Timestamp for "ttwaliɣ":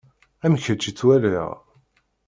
0.93-1.49